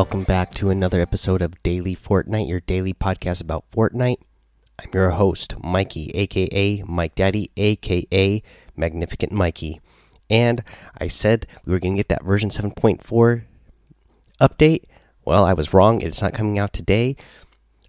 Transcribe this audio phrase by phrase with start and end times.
[0.00, 4.16] Welcome back to another episode of Daily Fortnite, your daily podcast about Fortnite.
[4.78, 8.42] I'm your host, Mikey, aka Mike Daddy, aka
[8.74, 9.82] Magnificent Mikey.
[10.30, 10.64] And
[10.98, 13.42] I said we were going to get that version 7.4
[14.40, 14.84] update.
[15.26, 16.00] Well, I was wrong.
[16.00, 17.14] It's not coming out today.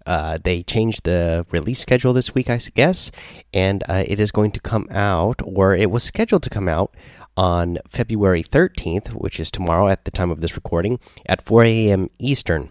[0.06, 3.10] Uh, they changed the release schedule this week, I guess,
[3.54, 6.94] and uh, it is going to come out, or it was scheduled to come out
[7.38, 12.10] on February 13th, which is tomorrow at the time of this recording, at 4 a.m.
[12.20, 12.70] Eastern.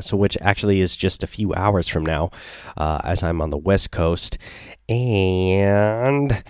[0.00, 2.30] So which actually is just a few hours from now,
[2.76, 4.38] uh, as I'm on the West Coast,
[4.88, 6.42] and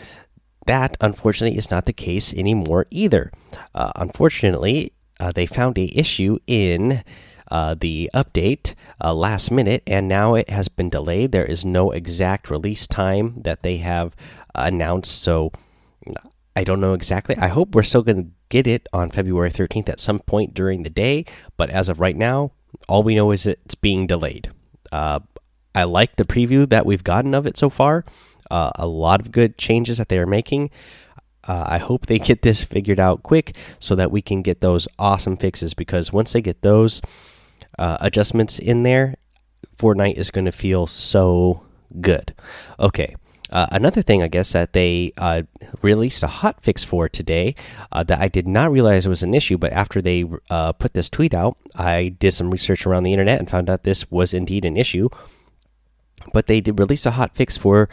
[0.66, 3.32] that unfortunately is not the case anymore either.
[3.74, 7.02] Uh, unfortunately, uh, they found a issue in
[7.50, 11.32] uh, the update uh, last minute, and now it has been delayed.
[11.32, 14.14] There is no exact release time that they have
[14.54, 15.52] announced, so
[16.54, 17.36] I don't know exactly.
[17.36, 20.82] I hope we're still going to get it on February 13th at some point during
[20.82, 21.24] the day,
[21.56, 22.52] but as of right now,
[22.88, 24.50] all we know is it's being delayed.
[24.90, 25.20] Uh,
[25.74, 28.04] I like the preview that we've gotten of it so far.
[28.50, 30.70] Uh, a lot of good changes that they are making.
[31.44, 34.86] Uh, I hope they get this figured out quick so that we can get those
[34.98, 37.00] awesome fixes because once they get those
[37.78, 39.16] uh, adjustments in there,
[39.78, 41.64] Fortnite is going to feel so
[42.00, 42.34] good.
[42.78, 43.16] Okay,
[43.52, 45.42] uh, another thing, I guess, that they uh,
[45.82, 47.54] released a hot fix for today
[47.92, 51.10] uh, that I did not realize was an issue, but after they uh, put this
[51.10, 54.64] tweet out, I did some research around the internet and found out this was indeed
[54.64, 55.10] an issue.
[56.32, 57.90] But they did release a hot fix for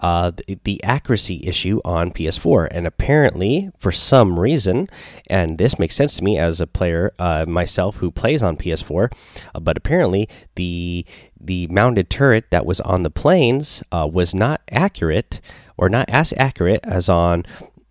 [0.00, 2.68] uh, the, the, accuracy issue on PS4.
[2.70, 4.88] And apparently, for some reason,
[5.28, 9.12] and this makes sense to me as a player uh, myself who plays on PS4,
[9.54, 11.04] uh, but apparently the
[11.38, 15.40] the mounted turret that was on the planes uh, was not accurate
[15.76, 17.44] or not as accurate as on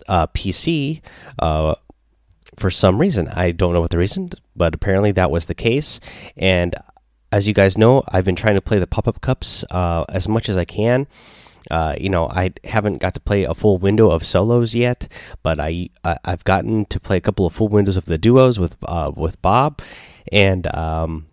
[0.07, 1.01] uh, PC
[1.39, 1.75] uh,
[2.57, 3.27] for some reason.
[3.29, 5.99] I don't know what the reason, but apparently that was the case.
[6.37, 6.75] And
[7.31, 10.49] as you guys know, I've been trying to play the pop up cups as much
[10.49, 11.07] as I can.
[11.69, 15.07] Uh, you know, I haven't got to play a full window of solos yet,
[15.43, 18.77] but I I've gotten to play a couple of full windows of the duos with
[18.83, 19.81] uh, with Bob,
[20.31, 21.27] and um,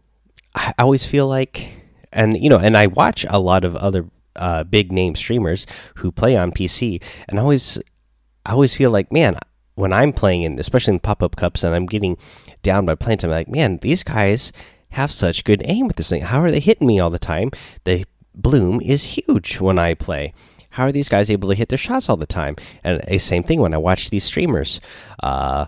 [0.54, 1.69] I always feel like,
[2.12, 6.12] and you know, and I watch a lot of other uh, big name streamers who
[6.12, 7.78] play on PC, and I always
[8.44, 9.38] I always feel like, man,
[9.75, 12.16] when I'm playing, and especially in pop up cups, and I'm getting
[12.62, 14.52] down by planes, I'm like, man, these guys
[14.91, 16.22] have such good aim with this thing.
[16.22, 17.50] How are they hitting me all the time?
[17.84, 18.04] They
[18.36, 20.32] bloom is huge when I play.
[20.70, 22.56] How are these guys able to hit their shots all the time?
[22.84, 24.80] And a same thing when I watch these streamers,
[25.22, 25.66] uh,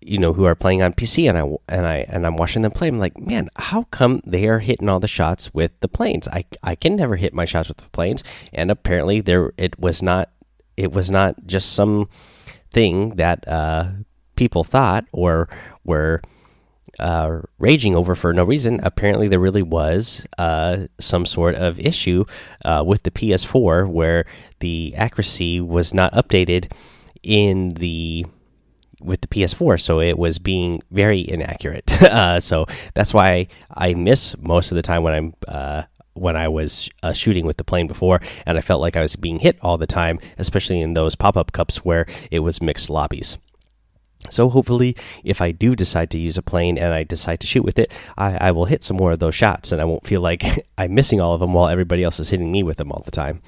[0.00, 2.72] you know, who are playing on PC, and I and I and I'm watching them
[2.72, 2.88] play.
[2.88, 6.28] I'm like, man, how come they are hitting all the shots with the planes?
[6.28, 8.22] I I can never hit my shots with the planes,
[8.52, 10.30] and apparently there it was not
[10.76, 12.08] it was not just some
[12.70, 13.88] thing that uh,
[14.36, 15.48] people thought or
[15.84, 16.20] were
[16.98, 18.80] uh, raging over for no reason.
[18.82, 22.24] Apparently, there really was uh, some sort of issue
[22.64, 24.24] uh, with the PS4 where
[24.60, 26.70] the accuracy was not updated
[27.22, 28.26] in the
[29.00, 31.90] with the PS4, so it was being very inaccurate.
[32.12, 36.48] Uh, so that's why I miss most of the time when I'm uh, when I
[36.48, 39.58] was uh, shooting with the plane before, and I felt like I was being hit
[39.62, 43.38] all the time, especially in those pop up cups where it was mixed lobbies.
[44.30, 47.64] So hopefully, if I do decide to use a plane and I decide to shoot
[47.64, 50.20] with it, I, I, will hit some more of those shots, and I won't feel
[50.20, 50.44] like
[50.78, 53.10] I'm missing all of them while everybody else is hitting me with them all the
[53.10, 53.42] time.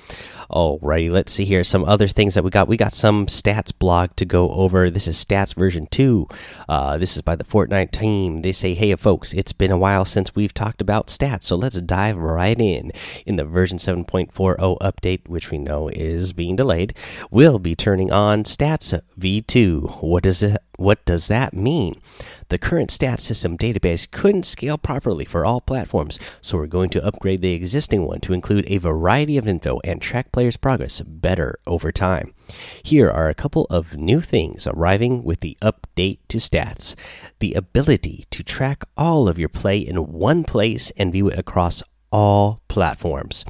[0.51, 1.65] Alrighty, let's see here.
[1.65, 2.69] Some other things that we got.
[2.69, 4.91] We got some stats blog to go over.
[4.91, 6.29] This is stats version 2.
[6.69, 8.43] Uh, this is by the Fortnite team.
[8.43, 11.81] They say, hey, folks, it's been a while since we've talked about stats, so let's
[11.81, 12.93] dive right in.
[13.25, 16.95] In the version 7.40 update, which we know is being delayed,
[17.31, 20.03] we'll be turning on stats v2.
[20.03, 22.01] What does it what does that mean?
[22.49, 27.05] The current stat system database couldn't scale properly for all platforms, so we're going to
[27.05, 31.59] upgrade the existing one to include a variety of info and track players' progress better
[31.67, 32.35] over time.
[32.83, 36.95] Here are a couple of new things arriving with the update to stats
[37.39, 41.83] the ability to track all of your play in one place and view it across
[42.11, 43.45] all platforms.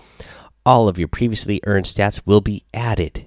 [0.67, 3.27] All of your previously earned stats will be added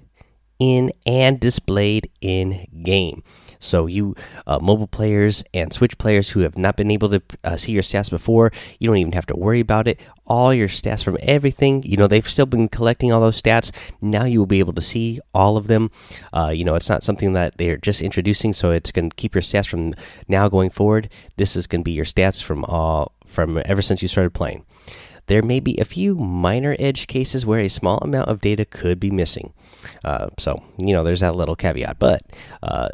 [0.58, 3.22] in and displayed in game.
[3.60, 4.14] So you
[4.46, 7.82] uh, mobile players and Switch players who have not been able to uh, see your
[7.82, 10.00] stats before, you don't even have to worry about it.
[10.26, 13.72] All your stats from everything, you know, they've still been collecting all those stats.
[14.00, 15.90] Now you will be able to see all of them.
[16.32, 19.34] Uh, you know, it's not something that they're just introducing, so it's going to keep
[19.34, 19.94] your stats from
[20.28, 21.08] now going forward.
[21.36, 24.64] This is going to be your stats from all from ever since you started playing.
[25.28, 28.98] There may be a few minor edge cases where a small amount of data could
[28.98, 29.52] be missing.
[30.04, 31.98] Uh, so, you know, there's that little caveat.
[31.98, 32.22] But
[32.62, 32.88] uh,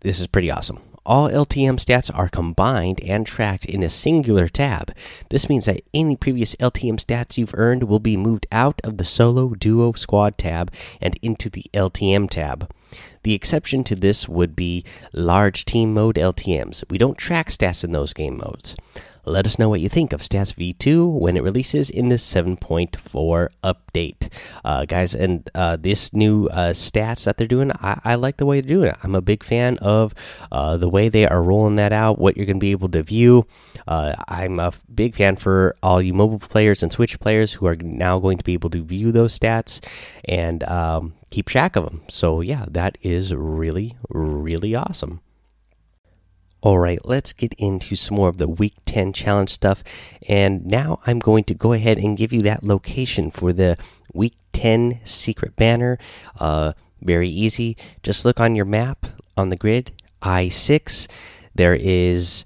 [0.00, 0.80] this is pretty awesome.
[1.08, 4.94] all LTM stats are combined and tracked in a singular tab.
[5.30, 9.04] This means that any previous LTM stats you've earned will be moved out of the
[9.04, 10.70] solo, duo, squad tab
[11.00, 12.70] and into the LTM tab.
[13.22, 16.84] The exception to this would be large team mode LTMs.
[16.90, 18.76] We don't track stats in those game modes.
[19.28, 23.48] Let us know what you think of Stats V2 when it releases in the 7.4
[23.62, 24.32] update.
[24.64, 28.46] Uh, guys, and uh, this new uh, stats that they're doing, I, I, like the
[28.46, 28.96] way they're doing it.
[29.02, 30.14] I'm a big fan of
[30.50, 33.02] uh, the way they are rolling that out, what you're going to be able to
[33.02, 33.46] view.
[33.86, 37.76] Uh, I'm a big fan for all you mobile players and Switch players who are
[37.76, 39.84] now going to be able to view those stats
[40.24, 42.02] and um, keep track of them.
[42.08, 45.20] So, yeah, that is really, really awesome.
[46.60, 49.84] All right, let's get into some more of the week 10 challenge stuff.
[50.28, 53.76] And now I'm going to go ahead and give you that location for the
[54.12, 55.98] week 10 secret banner.
[56.38, 57.76] Uh, very easy.
[58.02, 59.06] Just look on your map
[59.36, 61.06] on the grid, I 6.
[61.54, 62.44] There is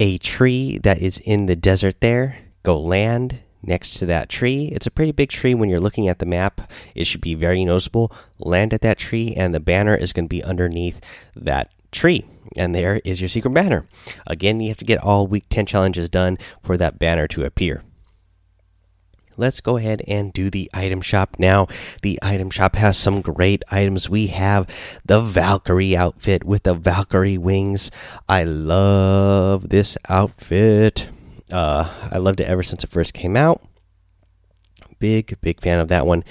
[0.00, 2.38] a tree that is in the desert there.
[2.62, 4.70] Go land next to that tree.
[4.72, 6.70] It's a pretty big tree when you're looking at the map.
[6.94, 8.12] It should be very noticeable.
[8.38, 11.00] Land at that tree, and the banner is going to be underneath
[11.36, 12.24] that tree.
[12.56, 13.86] And there is your secret banner.
[14.26, 17.82] Again, you have to get all week 10 challenges done for that banner to appear.
[19.38, 21.66] Let's go ahead and do the item shop now.
[22.02, 24.08] The item shop has some great items.
[24.08, 24.68] We have
[25.06, 27.90] the Valkyrie outfit with the Valkyrie wings.
[28.28, 31.08] I love this outfit.
[31.52, 33.62] Uh, I loved it ever since it first came out
[34.98, 36.22] big, big fan of that one.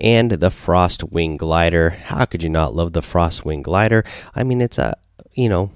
[0.00, 1.90] And the Frost Wing Glider.
[1.90, 4.04] How could you not love the Frost Wing Glider?
[4.36, 4.96] I mean, it's a
[5.34, 5.70] you know,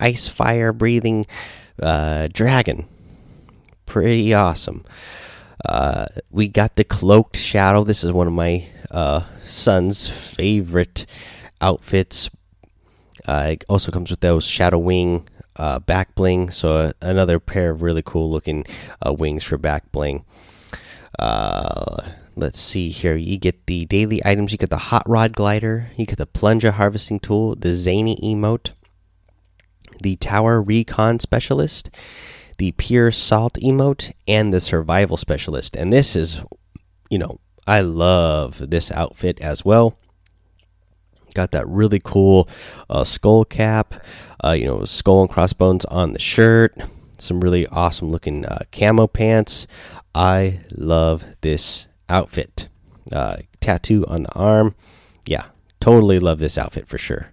[0.00, 1.26] ice fire breathing
[1.80, 2.86] uh, dragon.
[3.86, 4.84] Pretty awesome.
[5.64, 7.84] Uh, we got the cloaked shadow.
[7.84, 11.06] This is one of my uh, son's favorite
[11.60, 12.30] outfits.
[13.26, 15.26] Uh, it also comes with those shadow wing
[15.56, 16.50] uh, back bling.
[16.50, 18.64] So uh, another pair of really cool looking
[19.04, 20.24] uh, wings for back bling.
[21.18, 23.16] Uh, let's see here.
[23.16, 24.52] You get the daily items.
[24.52, 25.90] You get the hot rod glider.
[25.96, 27.54] You get the plunger harvesting tool.
[27.54, 28.72] The zany emote.
[30.00, 31.90] The tower recon specialist.
[32.58, 35.76] The pure salt emote and the survival specialist.
[35.76, 36.42] And this is,
[37.10, 39.98] you know, I love this outfit as well.
[41.34, 42.48] Got that really cool
[42.88, 43.94] uh, skull cap,
[44.44, 46.76] uh, you know, skull and crossbones on the shirt.
[47.18, 49.66] Some really awesome looking uh, camo pants.
[50.14, 52.68] I love this outfit.
[53.12, 54.74] Uh, tattoo on the arm.
[55.26, 55.44] Yeah,
[55.80, 57.32] totally love this outfit for sure.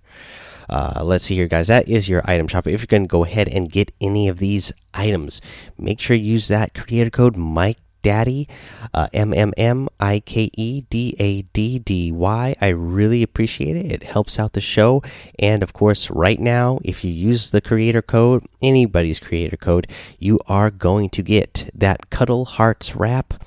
[0.70, 1.68] Uh, let's see here, guys.
[1.68, 2.66] That is your item shop.
[2.66, 5.42] If you're going to go ahead and get any of these items,
[5.78, 8.48] make sure you use that creator code Mike Daddy,
[8.94, 12.56] uh, M M M I K E D A D D Y.
[12.60, 13.92] I really appreciate it.
[13.92, 15.02] It helps out the show.
[15.40, 19.88] And of course, right now, if you use the creator code, anybody's creator code,
[20.20, 23.44] you are going to get that Cuddle Hearts wrap.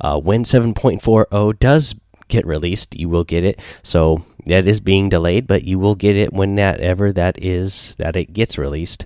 [0.00, 1.94] Uh, when 7.40 does
[2.28, 3.60] get released, you will get it.
[3.82, 8.32] So that is being delayed, but you will get it whenever that is that it
[8.32, 9.04] gets released.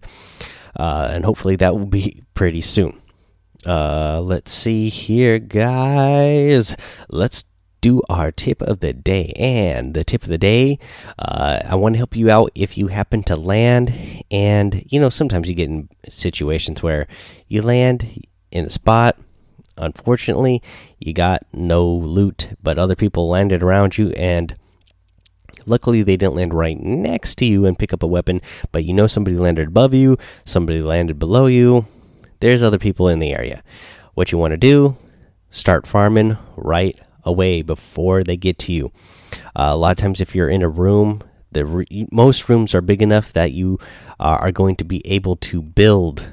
[0.78, 3.00] Uh, and hopefully that will be pretty soon.
[3.66, 6.76] Uh, let's see here, guys.
[7.08, 7.44] Let's
[7.80, 9.32] do our tip of the day.
[9.36, 10.78] And the tip of the day,
[11.18, 14.22] uh, I want to help you out if you happen to land.
[14.30, 17.06] And, you know, sometimes you get in situations where
[17.48, 19.18] you land in a spot.
[19.76, 20.62] Unfortunately,
[20.98, 24.10] you got no loot, but other people landed around you.
[24.10, 24.56] And
[25.66, 28.40] luckily, they didn't land right next to you and pick up a weapon.
[28.72, 31.86] But you know, somebody landed above you, somebody landed below you
[32.44, 33.62] there's other people in the area.
[34.12, 34.96] What you want to do,
[35.50, 38.92] start farming right away before they get to you.
[39.56, 41.22] Uh, a lot of times, if you're in a room,
[41.52, 43.78] the re most rooms are big enough that you
[44.20, 46.30] uh, are going to be able to build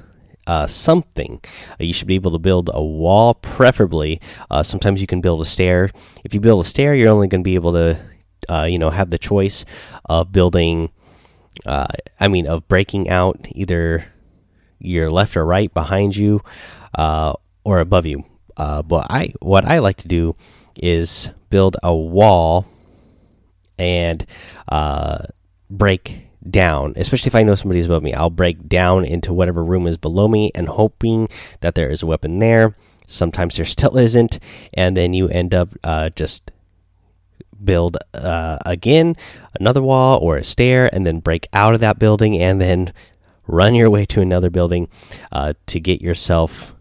[0.47, 1.39] uh, something.
[1.79, 4.19] Uh, you should be able to build a wall, preferably.
[4.49, 5.89] Uh, sometimes you can build a stair.
[6.25, 7.97] If you build a stair, you're only going to be able to,
[8.49, 9.63] uh, you know, have the choice
[10.05, 10.89] of building.
[11.65, 14.05] I mean, of breaking out either
[14.81, 16.41] your left or right behind you
[16.97, 17.33] uh,
[17.63, 18.23] or above you.
[18.57, 20.35] Uh, but I what I like to do
[20.75, 22.65] is build a wall
[23.77, 24.25] and
[24.67, 25.25] uh,
[25.69, 28.13] break down, especially if I know somebody's above me.
[28.13, 31.27] I'll break down into whatever room is below me and hoping
[31.61, 32.75] that there is a weapon there.
[33.07, 34.39] Sometimes there still isn't,
[34.73, 36.51] and then you end up uh, just
[37.63, 39.15] build uh, again
[39.59, 42.91] another wall or a stair and then break out of that building and then
[43.47, 44.87] run your way to another building
[45.31, 46.73] uh, to get yourself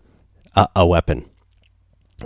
[0.54, 1.28] a, a weapon.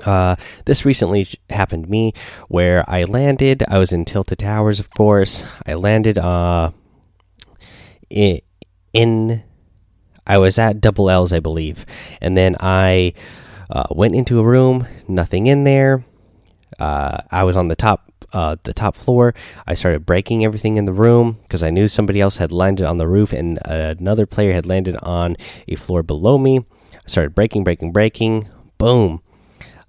[0.04, 2.12] Uh, this recently happened to me
[2.48, 3.62] where I landed.
[3.68, 5.44] I was in Tilted Towers, of course.
[5.66, 6.72] I landed uh,
[8.10, 9.42] in.
[10.26, 11.84] I was at double L's, I believe,
[12.20, 13.12] and then I
[13.70, 16.04] uh, went into a room, nothing in there.
[16.78, 19.34] Uh, I was on the top uh, the top floor.
[19.66, 22.98] I started breaking everything in the room because I knew somebody else had landed on
[22.98, 25.36] the roof and another player had landed on
[25.68, 26.58] a floor below me.
[26.92, 28.48] I started breaking, breaking, breaking.
[28.76, 29.22] Boom.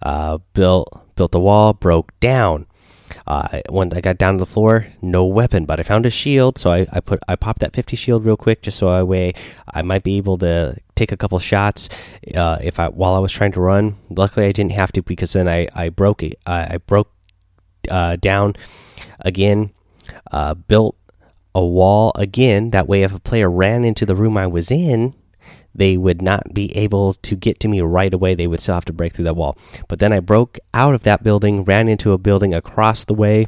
[0.01, 2.67] Uh, built built a wall, broke down.
[3.27, 6.57] Uh, when I got down to the floor, no weapon, but I found a shield,
[6.59, 9.33] so I, I put I popped that 50 shield real quick, just so I way
[9.73, 11.89] I might be able to take a couple shots
[12.35, 13.95] uh, if I while I was trying to run.
[14.09, 16.37] Luckily, I didn't have to because then I I broke it.
[16.45, 17.14] I, I broke
[17.89, 18.55] uh, down
[19.19, 19.71] again,
[20.31, 20.95] uh, built
[21.53, 22.71] a wall again.
[22.71, 25.13] That way, if a player ran into the room I was in,
[25.73, 28.33] they would not be able to get to me right away.
[28.33, 29.57] They would still have to break through that wall.
[29.87, 33.47] But then I broke out of that building, ran into a building across the way,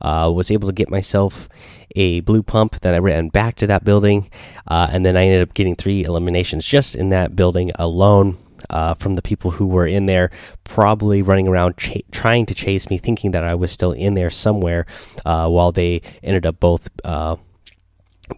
[0.00, 1.48] uh, was able to get myself
[1.96, 2.80] a blue pump.
[2.80, 4.30] Then I ran back to that building,
[4.66, 8.38] uh, and then I ended up getting three eliminations just in that building alone.
[8.68, 10.30] Uh, from the people who were in there,
[10.64, 11.76] probably running around
[12.12, 14.86] trying to chase me, thinking that I was still in there somewhere,
[15.24, 17.36] uh, while they ended up both uh,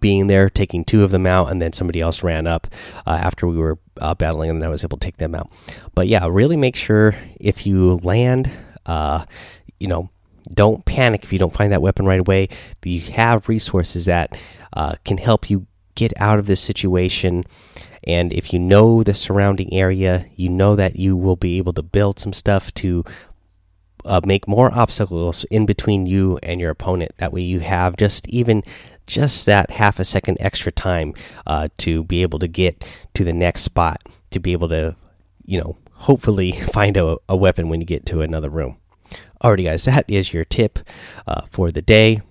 [0.00, 2.66] being there, taking two of them out, and then somebody else ran up
[3.06, 5.50] uh, after we were uh, battling, and I was able to take them out.
[5.94, 8.50] But yeah, really make sure if you land,
[8.86, 9.26] uh,
[9.78, 10.08] you know,
[10.52, 12.48] don't panic if you don't find that weapon right away.
[12.84, 14.36] You have resources that
[15.04, 17.44] can help you get out of this situation.
[18.04, 21.82] And if you know the surrounding area, you know that you will be able to
[21.82, 23.04] build some stuff to
[24.04, 27.12] uh, make more obstacles in between you and your opponent.
[27.18, 28.64] That way, you have just even
[29.06, 31.14] just that half a second extra time
[31.46, 32.84] uh, to be able to get
[33.14, 34.96] to the next spot, to be able to,
[35.44, 38.76] you know, hopefully find a, a weapon when you get to another room.
[39.42, 40.78] Alrighty, guys, that is your tip
[41.26, 42.22] uh, for the day.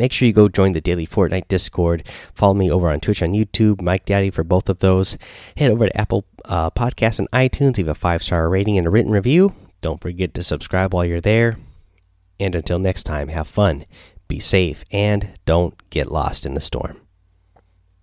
[0.00, 2.04] Make sure you go join the daily Fortnite Discord.
[2.34, 5.18] Follow me over on Twitch and YouTube, Mike Daddy for both of those.
[5.58, 8.90] Head over to Apple uh, Podcasts and iTunes, leave a five star rating and a
[8.90, 9.54] written review.
[9.82, 11.58] Don't forget to subscribe while you're there.
[12.40, 13.84] And until next time, have fun
[14.26, 17.00] be safe, and don't get lost in the storm.